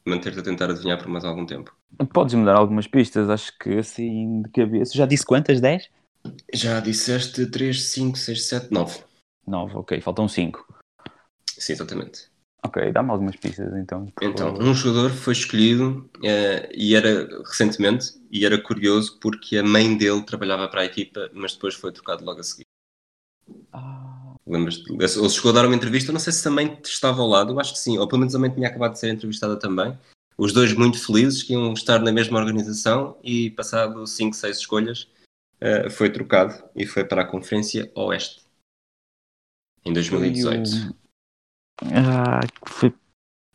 [0.06, 1.77] manter-te a tentar adivinhar por mais algum tempo.
[2.14, 4.96] Podes-me dar algumas pistas, acho que assim de cabeça.
[4.96, 5.60] Já disse quantas?
[5.60, 5.90] 10?
[6.54, 9.00] Já disseste 3, 5, 6, 7, 9.
[9.46, 10.66] 9, ok, faltam 5.
[11.58, 12.30] Sim, exatamente.
[12.66, 14.12] Ok, dá-me algumas pistas então.
[14.22, 19.96] Então, um jogador foi escolhido uh, e era recentemente e era curioso porque a mãe
[19.96, 22.66] dele trabalhava para a equipa, mas depois foi trocado logo a seguir.
[23.72, 24.36] Ah.
[24.46, 24.84] Lembras?
[24.88, 27.74] Ele chegou a dar uma entrevista, não sei se também estava ao lado, eu acho
[27.74, 29.98] que sim, ou pelo menos a mãe tinha acabado de ser entrevistada também.
[30.38, 35.10] Os dois muito felizes que iam estar na mesma organização e passado 5, 6 escolhas
[35.62, 38.46] uh, foi trocado e foi para a Conferência Oeste
[39.84, 40.70] em 2018.
[40.70, 42.94] Foi, ah, foi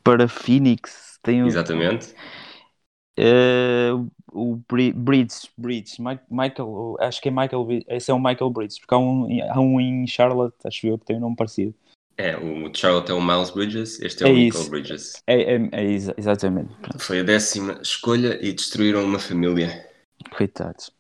[0.03, 1.19] para Phoenix.
[1.23, 2.15] Tem Exatamente.
[3.19, 8.95] Uh, o Bridges, Bridges, Michael, acho que é Michael, esse é o Michael Bridges, porque
[8.95, 11.75] há um, há um em Charlotte, acho eu, que tem um nome parecido.
[12.23, 15.23] É, o Charlotte é o Miles Bridges, este é, é o Michael Bridges.
[15.27, 15.85] É, é, é,
[16.17, 16.73] exatamente.
[17.01, 19.89] Foi a décima escolha e destruíram uma família.
[20.31, 20.93] Coitados.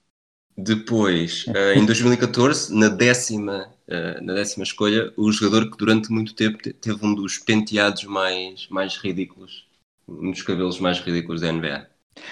[0.58, 6.34] Depois, uh, em 2014, na décima, uh, na décima escolha, o jogador que durante muito
[6.34, 9.68] tempo teve um dos penteados mais, mais ridículos,
[10.08, 11.86] um dos cabelos mais ridículos da NBA.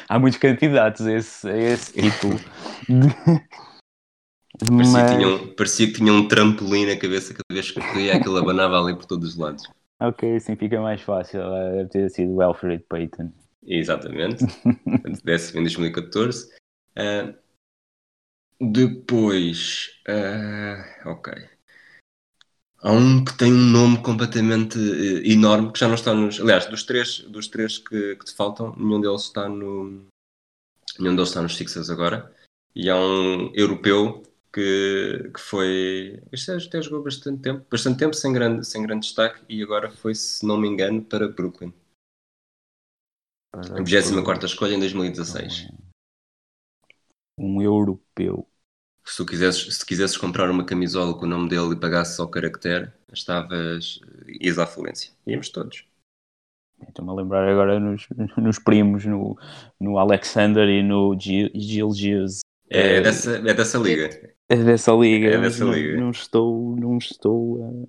[0.08, 2.40] Há muitos candidatos a esse, a esse título.
[4.66, 5.10] parecia, Mas...
[5.10, 8.36] que tinha um, parecia que tinha um trampolim na cabeça cada vez que corria, aquilo
[8.36, 9.64] abanava ali por todos os lados.
[10.02, 11.42] Ok, assim fica mais fácil.
[11.72, 13.30] Deve ter sido o Alfred Payton.
[13.62, 14.46] Exatamente.
[15.22, 16.50] Décimo em 2014.
[16.96, 17.34] Uh,
[18.58, 19.90] depois.
[20.08, 21.34] Uh, ok.
[22.82, 26.40] Há um que tem um nome completamente uh, enorme que já não está nos.
[26.40, 30.06] Aliás, dos três, dos três que, que te faltam, nenhum deles está no.
[30.98, 32.34] Nenhum deles está nos Sixers agora.
[32.74, 36.22] E há um europeu que, que foi.
[36.32, 40.14] Este até jogou bastante tempo, bastante tempo sem grande, sem grande destaque e agora foi,
[40.14, 41.72] se não me engano, para Brooklyn.
[43.52, 45.68] A 24 escolha em 2016.
[47.38, 48.46] Um europeu
[49.04, 52.24] se tu quisesses, se quisesses comprar uma camisola com o nome dele e pagasses só
[52.24, 54.00] o caractere, estavas.
[54.40, 55.12] ias à falência.
[55.26, 55.84] Íamos todos.
[56.86, 58.06] Estou-me a lembrar agora nos,
[58.38, 59.36] nos primos, no,
[59.80, 62.40] no Alexander e no Gilgius.
[62.70, 64.34] É, é, dessa, é dessa liga.
[64.50, 65.28] É dessa liga.
[65.28, 65.96] É dessa não, liga.
[65.96, 66.76] Não estou.
[66.76, 67.88] Não estou uh...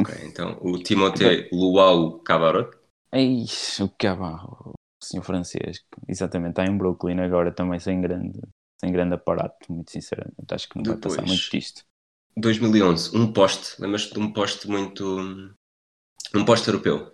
[0.00, 2.70] Ok, então o Timothée Luau Cabarot.
[3.12, 5.84] É isso, o Cabarro, o senhor francês.
[6.08, 8.40] Exatamente, está em Brooklyn agora também sem grande
[8.80, 10.36] sem grande aparato, muito sinceramente.
[10.50, 11.84] Acho que não Depois, vai passar muito disto.
[12.36, 13.80] 2011, um poste.
[13.80, 15.54] Lembras-te de um poste muito.
[16.34, 17.12] Um poste europeu?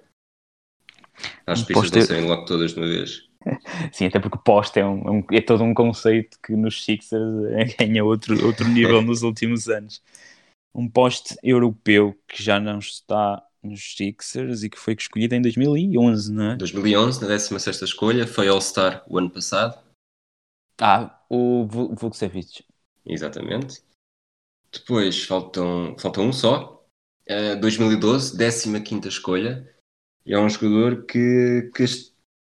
[1.47, 2.13] As um pistas poste...
[2.13, 3.31] não logo todas de uma vez.
[3.93, 7.23] Sim, até porque poste é, um, é, todo um conceito que nos Sixers
[7.79, 10.03] ganha outro, outro nível nos últimos anos.
[10.75, 16.33] Um poste europeu que já não está nos Sixers e que foi escolhido em 2011,
[16.33, 16.57] não é?
[16.57, 19.83] 2011, na 16 escolha, foi All-Star o ano passado.
[20.81, 22.65] Ah, o Vukcevic.
[23.07, 23.83] Exatamente.
[24.73, 26.85] Depois faltam, falta um só.
[27.29, 28.37] Uh, 2012,
[28.83, 29.75] 15 escolha.
[30.27, 31.85] é um jogador que, que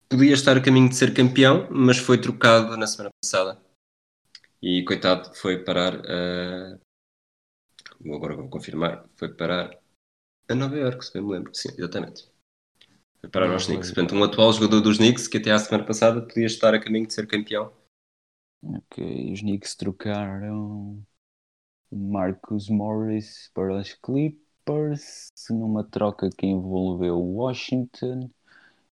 [0.10, 3.62] podia estar a caminho de ser campeão, mas foi trocado na semana passada.
[4.62, 6.80] E coitado, foi parar a.
[8.06, 9.08] Agora vou confirmar.
[9.15, 9.78] Foi parar
[10.50, 11.54] a Nova York, se bem me lembro.
[11.54, 12.30] Sim, exatamente.
[13.20, 13.91] Foi parar aos Knicks.
[13.91, 17.08] Portanto, um atual jogador dos Knicks que até à semana passada podia estar a caminho
[17.08, 17.74] de ser campeão.
[18.62, 21.04] Ok, os Knicks trocaram
[21.91, 28.32] Marcus Morris para os Clippers numa troca que envolveu Washington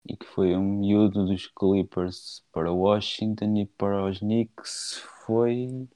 [0.08, 5.88] e que foi um miúdo dos Clippers para Washington e para os Knicks foi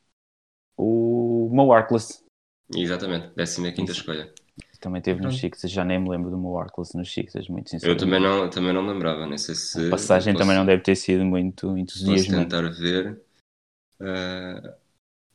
[0.77, 2.25] o Mo Arkless.
[2.75, 4.33] Exatamente, 15 quinta escolha.
[4.81, 8.03] Também teve nos Sixers, já nem me lembro do Mo Arkless nos Sixers, muito sinceramente.
[8.03, 9.87] Eu também não, também não lembrava, nem sei se...
[9.87, 12.51] A passagem também não deve ter sido muito entusiasmante.
[12.51, 13.23] Posso tentar ver...
[13.99, 14.84] Uh,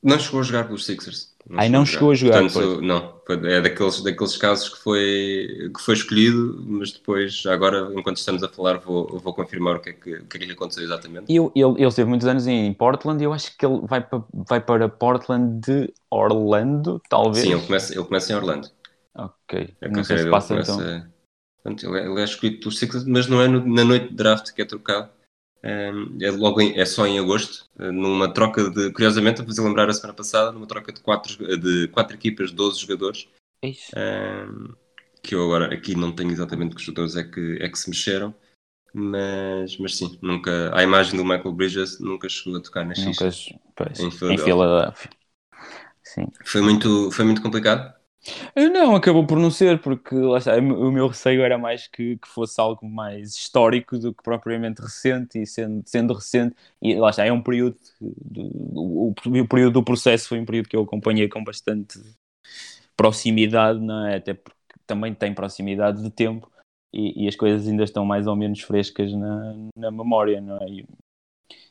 [0.01, 1.29] não chegou a jogar pelos Sixers.
[1.49, 2.41] Não Ai, não chegou a jogar.
[2.41, 8.17] Portanto, não, é daqueles, daqueles casos que foi, que foi escolhido, mas depois, agora, enquanto
[8.17, 10.51] estamos a falar, vou, vou confirmar o que é que, o que, é que lhe
[10.53, 11.33] aconteceu exatamente.
[11.33, 14.23] Eu, ele, ele esteve muitos anos em Portland e eu acho que ele vai para,
[14.31, 17.45] vai para Portland de Orlando, talvez.
[17.45, 18.69] Sim, ele começa, ele começa em Orlando.
[19.15, 19.75] Ok.
[19.81, 21.09] A não sei se passa começa, então.
[21.63, 24.15] Portanto, ele, é, ele é escolhido pelos Sixers, mas não é no, na noite de
[24.15, 25.09] draft que é trocado
[25.61, 29.89] é, logo em, é só em agosto, eh, numa troca de, curiosamente, a fazer lembrar
[29.89, 33.27] a semana passada, numa troca de quatro, de quatro equipas, 12 jogadores.
[33.95, 34.73] Um,
[35.21, 38.33] que eu agora aqui não tenho exatamente que jogadores é que, é que se mexeram,
[38.93, 40.71] mas, mas sim, nunca.
[40.73, 44.33] A imagem do Michael Bridges nunca chegou a tocar na nunca, em Philadelphia.
[44.33, 45.09] Em Philadelphia.
[46.01, 46.27] Sim.
[46.43, 47.98] Foi muito, foi muito complicado.
[48.55, 52.59] Não, acabou por não ser, porque está, o meu receio era mais que, que, fosse
[52.59, 57.31] algo mais histórico do que propriamente recente, e sendo, sendo recente, e lá está, é
[57.31, 61.99] um período, o, o, período do processo foi um período que eu acompanhei com bastante
[62.95, 64.17] proximidade, não é?
[64.17, 66.51] até porque também tem proximidade de tempo,
[66.93, 70.69] e, e as coisas ainda estão mais ou menos frescas na, na memória, não é?
[70.69, 70.85] E,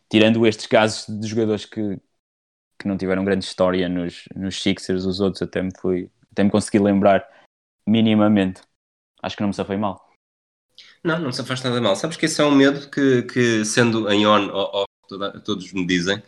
[0.08, 1.98] tirando estes casos de jogadores que,
[2.78, 6.50] que não tiveram grande história nos, nos Sixers, os outros até me fui até me
[6.50, 7.28] consegui lembrar
[7.86, 8.62] minimamente.
[9.20, 10.08] Acho que não me safei mal.
[11.02, 11.96] Não, não se faz nada mal.
[11.96, 14.84] Sabes que esse é um medo que, que sendo em on ou
[15.44, 16.22] todos me dizem,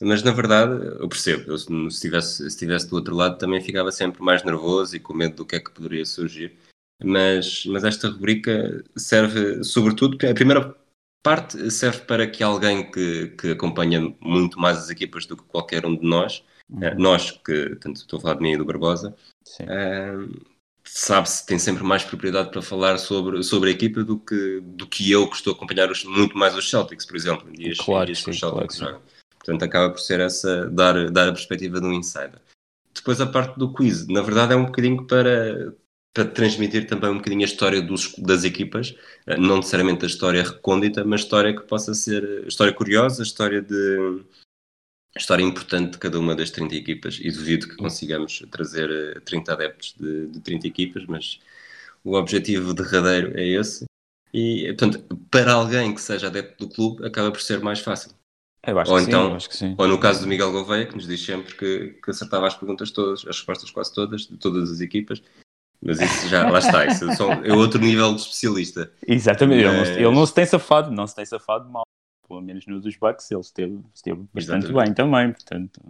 [0.00, 1.52] mas na verdade eu percebo.
[1.52, 5.14] Eu, se estivesse se estivesse do outro lado também ficava sempre mais nervoso e com
[5.14, 6.56] medo do que é que poderia surgir.
[7.04, 10.74] Mas, mas esta rubrica serve sobretudo, a primeira
[11.22, 15.84] parte serve para que alguém que, que acompanha muito mais as equipas do que qualquer
[15.86, 16.44] um de nós,
[16.80, 19.14] Eh, nós que, tanto estou a falar de mim e do Barbosa,
[19.60, 20.40] Uh,
[20.84, 25.10] sabe-se, tem sempre mais propriedade para falar sobre, sobre a equipa do que, do que
[25.10, 28.06] eu que estou a acompanhar os, muito mais os Celtics, por exemplo, em dias, claro,
[28.06, 29.00] dias sim, os Celtics claro,
[29.38, 32.40] Portanto, acaba por ser essa, dar, dar a perspectiva de um insider.
[32.94, 35.74] Depois a parte do quiz, na verdade é um bocadinho para,
[36.14, 38.94] para transmitir também um bocadinho a história dos, das equipas,
[39.26, 44.22] eh, não necessariamente a história recôndita, mas história que possa ser, história curiosa, história de
[45.18, 49.54] história importante de cada uma das 30 equipas e duvido que consigamos trazer 30 eh,
[49.54, 51.38] adeptos de, de 30 equipas, mas
[52.02, 53.84] o objetivo derradeiro é esse.
[54.32, 58.12] E, portanto, para alguém que seja adepto do clube, acaba por ser mais fácil.
[58.66, 59.74] Eu acho ou que então, sim, acho que sim.
[59.76, 62.90] Ou no caso do Miguel Gouveia, que nos diz sempre que, que acertava as perguntas
[62.90, 65.22] todas, as respostas quase todas, de todas as equipas.
[65.84, 67.04] Mas isso já, lá está, isso
[67.44, 68.92] é outro nível de especialista.
[69.06, 69.88] Exatamente, Mas...
[69.88, 71.82] ele, não, ele não se tem safado, não se tem safado mal
[72.32, 74.86] pelo menos no dos Bucks, ele esteve, esteve bastante Exatamente.
[74.86, 75.32] bem também.
[75.32, 75.80] Portanto...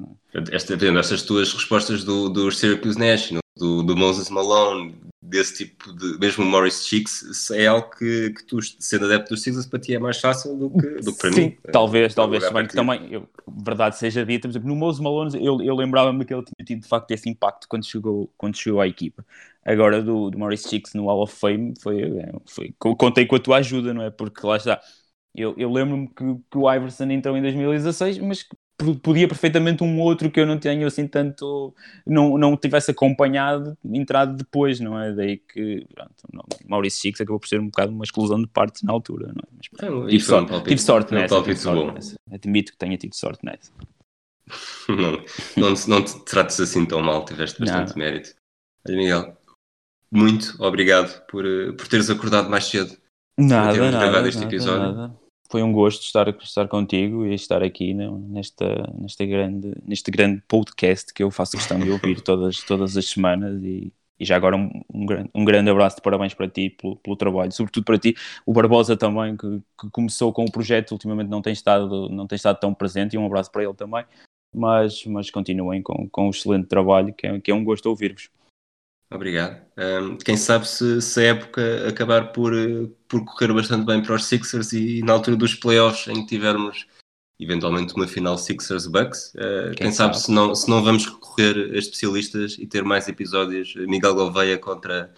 [0.51, 6.19] Esta, estas tuas respostas do, do Syracuse National, do, do Moses Malone, desse tipo de.
[6.19, 9.95] Mesmo o Morris Chicks, é algo que, que tu, sendo adepto dos Sixers, para ti
[9.95, 11.51] é mais fácil do que, do que para Sim, mim.
[11.51, 12.45] Sim, talvez, talvez.
[12.45, 13.29] Se bem que também, eu,
[13.65, 16.81] verdade seja dita, por exemplo, no Moses Malone, eu, eu lembrava-me que ele tinha tido
[16.81, 19.25] de facto esse impacto quando chegou, quando chegou à equipa.
[19.65, 22.03] Agora, do, do Morris Chicks no Hall of Fame, foi,
[22.47, 24.11] foi, contei com a tua ajuda, não é?
[24.11, 24.81] Porque lá está
[25.35, 28.47] eu, eu lembro-me que, que, o Iverson entrou em 2016, mas
[29.03, 31.75] podia perfeitamente um outro que eu não tenho assim tanto,
[32.07, 35.13] não, não tivesse acompanhado, entrado depois, não é?
[35.13, 38.83] Daí que pronto, não, Maurício Chicos acabou por ser um bocado uma exclusão de partes
[38.83, 39.57] na altura, não é?
[39.57, 41.43] Mas, é, tive, sorte, tive sorte nessa.
[41.43, 42.15] Tive sorte nessa.
[42.31, 43.73] Admito que tenha tido sorte nessa.
[44.89, 45.25] não,
[45.57, 47.99] não, te, não te trates assim tão mal, tiveste bastante não.
[47.99, 48.35] mérito.
[48.87, 49.37] Olha, Miguel,
[50.11, 52.97] muito obrigado por, eh, por teres acordado mais cedo.
[53.39, 54.93] Nada, nada, este nada, episódio.
[54.93, 55.22] Nada
[55.53, 61.13] foi um gosto estar, estar contigo e estar aqui nesta, nesta grande, neste grande podcast
[61.13, 64.71] que eu faço questão de ouvir todas, todas as semanas e, e já agora um,
[64.91, 68.15] um, grande, um grande abraço de parabéns para ti pelo, pelo trabalho, sobretudo para ti,
[68.47, 72.37] o Barbosa também, que, que, começou com o projeto, ultimamente não tem estado, não tem
[72.37, 74.07] estado tão presente, e um abraço para ele também,
[74.55, 78.31] mas, mas continuem com, com um excelente trabalho, que é, que é um gosto ouvir-vos.
[79.15, 79.61] Obrigado.
[79.77, 82.53] Um, quem sabe se, se, a época acabar por,
[83.09, 86.87] por correr bastante bem para os Sixers e na altura dos playoffs em que tivermos
[87.39, 91.75] eventualmente uma final Sixers-Bucks, uh, quem, quem sabe, sabe, se, não, se não vamos recorrer
[91.75, 95.13] a especialistas e ter mais episódios Miguel Gouveia contra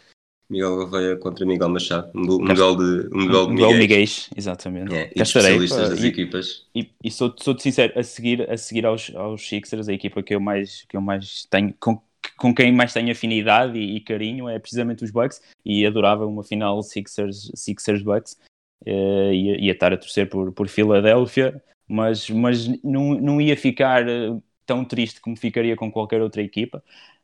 [0.48, 4.04] Miguel Gouveia contra Miguel Machado, um, um gol de um gol de Miguel Miguel,
[4.36, 4.94] exatamente.
[4.94, 6.66] É, e especialistas das e, equipas.
[6.74, 10.34] E, e sou, sou sincero, a seguir, a seguir aos, aos Sixers, a equipa que
[10.34, 12.00] eu mais, que eu mais tenho, com,
[12.36, 16.42] com quem mais tenho afinidade e, e, carinho é precisamente os Bucks e adorava uma
[16.42, 18.38] final Sixers, Sixers Bucks
[18.86, 24.08] uh, ia, ia estar a torcer por, por Filadélfia, mas, mas não, não ia ficar
[24.08, 24.30] eh,
[24.66, 26.82] tão triste como ficaria com qualquer outra equipa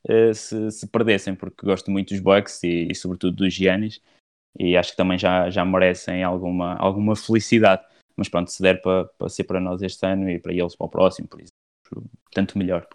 [0.09, 4.01] uh, se, se, perdessem, porque gosto muito dos Bucks e, e sobretudo dos Giannis
[4.59, 7.85] e acho que também já, já merecem alguma, alguma felicidade.
[8.17, 10.87] Mas pronto, se der para, para ser para nós este ano e para eles para
[10.87, 11.53] o próximo, por isso,
[12.33, 12.87] tanto melhor.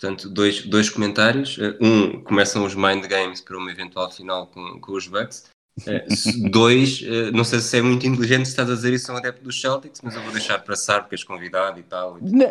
[0.00, 1.58] Portanto, dois, dois comentários.
[1.58, 5.50] Eh, um, começam os mind games para uma eventual final com, com os Bucks.
[5.86, 6.06] Eh,
[6.50, 9.44] dois, eh, não sei se é muito inteligente se estás a dizer isso, são adepto
[9.44, 12.18] dos Celtics, mas eu vou deixar passar porque és convidado e tal.
[12.18, 12.48] E não.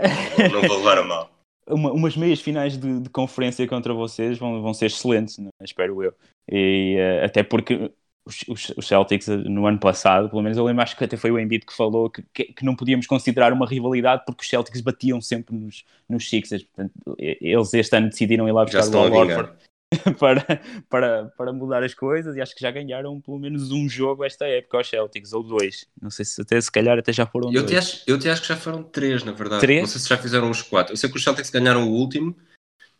[0.52, 1.32] não vou levar a mal.
[1.68, 5.50] Uma, umas meias finais de, de, conferência contra vocês vão, vão ser excelentes, né?
[5.62, 6.16] espero eu.
[6.52, 7.92] E, uh, até porque
[8.26, 11.32] os, os, Celtics eh, no ano passado, pelo menos eu lembro, acho que até foi
[11.32, 14.82] o Embiid que falou que, que, que não podíamos considerar uma rivalidade porque os Celtics
[14.82, 16.64] batiam sempre nos, nos Sixers.
[16.64, 19.54] Portanto, eles este ano decidiram ir lá buscar o Al Horford
[20.20, 24.24] para, para, para mudar as coisas e acho que já ganharam pelo menos um jogo
[24.24, 25.88] esta época aos Celtics, ou dois.
[26.00, 27.72] Não sei se até se calhar até já foram eu dois.
[27.72, 29.62] Te acho, eu te acho que já foram três, na verdade.
[29.62, 29.82] Três?
[29.82, 30.94] Não sei se já fizeram os quatro.
[30.94, 32.36] Eu sei que os Celtics ganharam o último,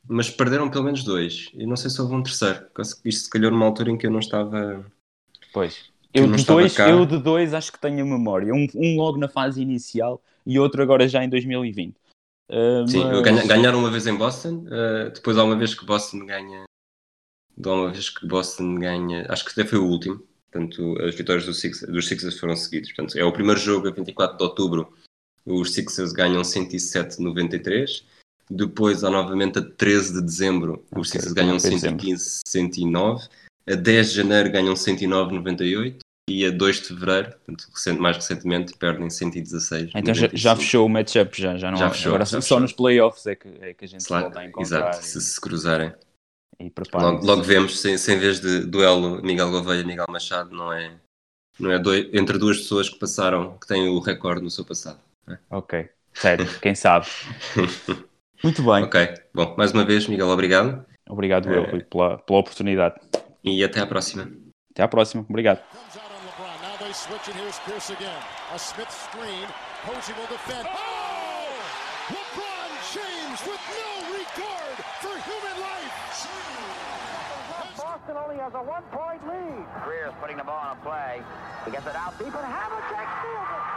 [0.08, 1.50] mas perderam pelo menos dois.
[1.54, 2.66] E não sei se houve um terceiro.
[3.06, 4.84] Isto se calhar numa altura em que eu não estava
[5.54, 5.90] Pois.
[6.14, 8.54] Eu de, dois, eu de dois acho que tenho a memória.
[8.54, 11.96] Um, um logo na fase inicial e outro agora já em 2020.
[12.50, 13.22] Uh, Sim, mas...
[13.22, 16.64] ganha, ganharam uma vez em Boston, uh, depois há uma vez que Boston ganha.
[17.64, 19.26] Há uma vez que Boston ganha.
[19.30, 20.24] Acho que até foi o último.
[20.52, 22.92] Portanto, as vitórias do Six, dos Sixers foram seguidas.
[22.92, 24.92] Portanto, é o primeiro jogo, a 24 de outubro.
[25.46, 28.04] Os Sixers ganham 107-93.
[28.50, 33.30] Depois, há novamente a 13 de dezembro, os okay, Sixers ganham 115-109
[33.68, 36.00] a 10 de janeiro ganham 109,98
[36.30, 39.92] e a 2 de fevereiro, portanto, mais recentemente, perdem 116.
[39.96, 42.60] Então já, já, fechou o matchup, já, já não já fechou, Agora já só fechou.
[42.60, 44.90] nos playoffs é que, é que a gente claro, volta a encontrar.
[44.90, 45.04] Exato, e...
[45.04, 45.94] se se cruzarem.
[46.60, 50.54] E logo, logo vemos, se, se em vez de duelo Miguel Gouveia e Miguel Machado,
[50.54, 50.92] não é,
[51.58, 55.00] não é dois, entre duas pessoas que passaram, que têm o recorde no seu passado.
[55.28, 55.38] É?
[55.50, 57.08] Ok, sério, quem sabe.
[58.44, 58.84] Muito bem.
[58.84, 60.86] Ok, bom, mais uma vez, Miguel, obrigado.
[61.08, 61.58] Obrigado, é...
[61.58, 63.00] eu, pela, pela oportunidade.
[63.44, 64.30] E até a próxima.
[64.72, 65.26] Até a próxima.
[65.30, 65.62] Obrigado.
[77.78, 79.66] Boston only has a one-point lead.
[79.86, 81.22] Greer's putting the ball on a play.
[81.66, 83.69] He gets it out deep, and Havlicek steals it.